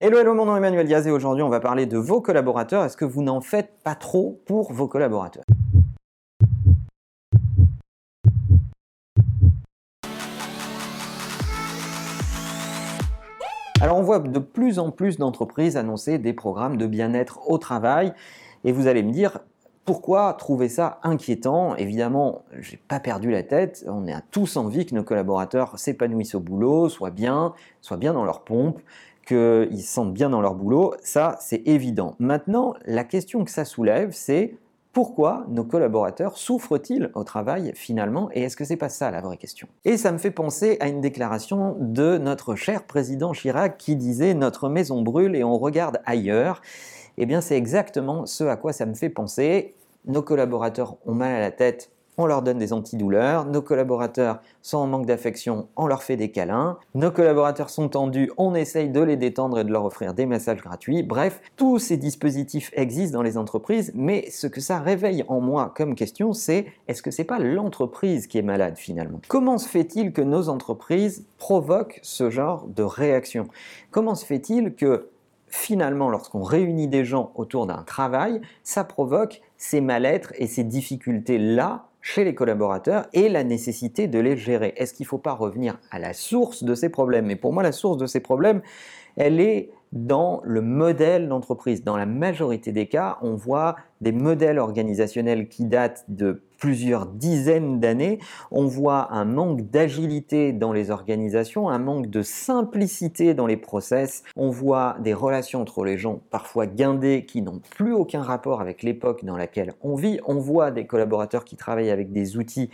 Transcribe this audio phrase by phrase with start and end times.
[0.00, 2.84] Hello, hello, mon nom est Emmanuel Diaz et aujourd'hui on va parler de vos collaborateurs.
[2.84, 5.42] Est-ce que vous n'en faites pas trop pour vos collaborateurs?
[13.80, 18.12] Alors on voit de plus en plus d'entreprises annoncer des programmes de bien-être au travail
[18.62, 19.40] et vous allez me dire
[19.84, 21.74] pourquoi trouver ça inquiétant?
[21.74, 23.86] Évidemment, j'ai pas perdu la tête.
[23.88, 28.26] On a tous envie que nos collaborateurs s'épanouissent au boulot, soient bien, soient bien dans
[28.26, 28.80] leur pompe,
[29.28, 30.94] qu'ils se sentent bien dans leur boulot.
[31.02, 32.16] Ça, c'est évident.
[32.18, 34.56] Maintenant, la question que ça soulève, c'est
[34.92, 39.36] pourquoi nos collaborateurs souffrent-ils au travail finalement Et est-ce que c'est pas ça la vraie
[39.36, 39.68] question?
[39.84, 44.34] Et ça me fait penser à une déclaration de notre cher président Chirac qui disait
[44.34, 46.62] Notre maison brûle et on regarde ailleurs.
[47.18, 49.74] Eh bien, c'est exactement ce à quoi ça me fait penser.
[50.06, 53.46] Nos collaborateurs ont mal à la tête, on leur donne des antidouleurs.
[53.46, 56.78] Nos collaborateurs sont en manque d'affection, on leur fait des câlins.
[56.94, 60.60] Nos collaborateurs sont tendus, on essaye de les détendre et de leur offrir des massages
[60.60, 61.02] gratuits.
[61.02, 65.72] Bref, tous ces dispositifs existent dans les entreprises, mais ce que ça réveille en moi
[65.74, 69.20] comme question, c'est est-ce que c'est pas l'entreprise qui est malade finalement?
[69.28, 73.46] Comment se fait-il que nos entreprises provoquent ce genre de réaction?
[73.92, 75.08] Comment se fait-il que
[75.46, 81.86] finalement, lorsqu'on réunit des gens autour d'un travail, ça provoque ces mal-être et ces difficultés-là
[82.00, 84.74] chez les collaborateurs et la nécessité de les gérer.
[84.76, 87.30] Est-ce qu'il ne faut pas revenir à la source de ces problèmes?
[87.30, 88.62] Et pour moi, la source de ces problèmes,
[89.16, 91.82] elle est dans le modèle d'entreprise.
[91.84, 97.80] Dans la majorité des cas, on voit des modèles organisationnels qui datent de plusieurs dizaines
[97.80, 98.18] d'années.
[98.50, 104.24] On voit un manque d'agilité dans les organisations, un manque de simplicité dans les process.
[104.36, 108.82] On voit des relations entre les gens parfois guindées qui n'ont plus aucun rapport avec
[108.82, 110.20] l'époque dans laquelle on vit.
[110.26, 112.70] On voit des collaborateurs qui travaillent avec des outils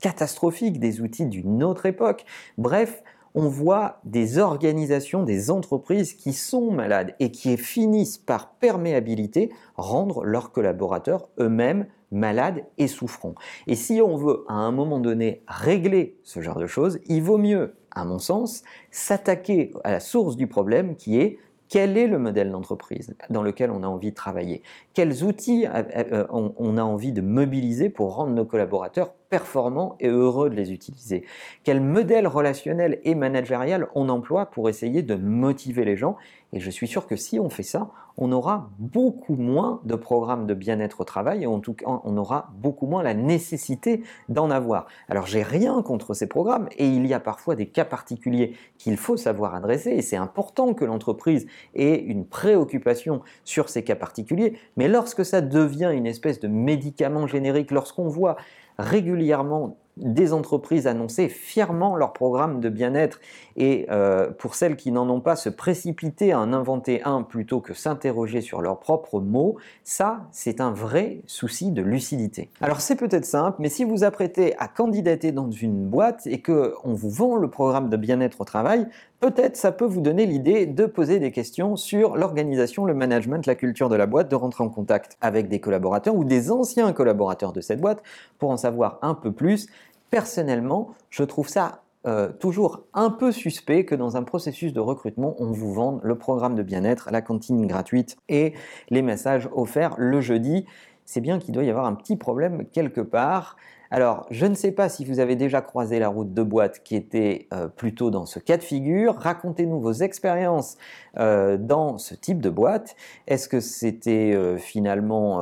[0.00, 2.24] catastrophiques, des outils d'une autre époque.
[2.58, 3.02] Bref,
[3.38, 10.24] on voit des organisations, des entreprises qui sont malades et qui finissent par perméabilité rendre
[10.24, 13.36] leurs collaborateurs eux-mêmes malades et souffrants.
[13.68, 17.38] Et si on veut à un moment donné régler ce genre de choses, il vaut
[17.38, 22.18] mieux, à mon sens, s'attaquer à la source du problème qui est quel est le
[22.18, 24.62] modèle d'entreprise dans lequel on a envie de travailler?
[24.94, 30.50] Quels outils euh, on a envie de mobiliser pour rendre nos collaborateurs performants et heureux
[30.50, 31.24] de les utiliser?
[31.64, 36.16] Quel modèle relationnel et managérial on emploie pour essayer de motiver les gens?
[36.52, 40.46] Et je suis sûr que si on fait ça, on aura beaucoup moins de programmes
[40.46, 44.50] de bien-être au travail et en tout cas, on aura beaucoup moins la nécessité d'en
[44.50, 44.86] avoir.
[45.08, 48.96] Alors, j'ai rien contre ces programmes et il y a parfois des cas particuliers qu'il
[48.96, 54.58] faut savoir adresser et c'est important que l'entreprise ait une préoccupation sur ces cas particuliers.
[54.76, 58.36] Mais lorsque ça devient une espèce de médicament générique, lorsqu'on voit
[58.78, 63.20] régulièrement des entreprises annoncer fièrement leur programme de bien-être
[63.56, 67.60] et euh, pour celles qui n'en ont pas, se précipiter à en inventer un plutôt
[67.60, 72.50] que s'interroger sur leurs propres mots, ça, c'est un vrai souci de lucidité.
[72.60, 76.94] Alors c'est peut-être simple, mais si vous apprêtez à candidater dans une boîte et qu'on
[76.94, 78.86] vous vend le programme de bien-être au travail,
[79.20, 83.56] peut-être ça peut vous donner l'idée de poser des questions sur l'organisation, le management, la
[83.56, 87.52] culture de la boîte, de rentrer en contact avec des collaborateurs ou des anciens collaborateurs
[87.52, 88.02] de cette boîte
[88.38, 89.68] pour en savoir un peu plus
[90.10, 95.34] personnellement, je trouve ça euh, toujours un peu suspect que dans un processus de recrutement,
[95.38, 98.54] on vous vende le programme de bien-être, la cantine gratuite et
[98.88, 100.64] les messages offerts le jeudi.
[101.04, 103.56] C'est bien qu'il doit y avoir un petit problème quelque part.
[103.90, 106.94] Alors, je ne sais pas si vous avez déjà croisé la route de boîte qui
[106.94, 109.16] était euh, plutôt dans ce cas de figure.
[109.16, 110.76] Racontez-nous vos expériences
[111.18, 112.94] euh, dans ce type de boîte.
[113.26, 115.40] Est-ce que c'était finalement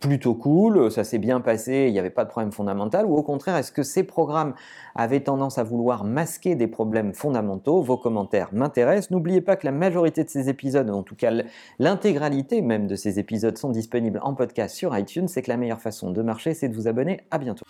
[0.00, 3.22] plutôt cool, ça s'est bien passé, il n'y avait pas de problème fondamental, ou au
[3.22, 4.54] contraire, est-ce que ces programmes
[4.94, 7.82] avaient tendance à vouloir masquer des problèmes fondamentaux?
[7.82, 9.10] Vos commentaires m'intéressent.
[9.10, 11.32] N'oubliez pas que la majorité de ces épisodes, en tout cas
[11.78, 15.28] l'intégralité même de ces épisodes, sont disponibles en podcast sur iTunes.
[15.28, 17.20] C'est que la meilleure façon de marcher, c'est de vous abonner.
[17.30, 17.64] À bientôt.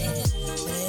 [0.00, 0.87] Yeah.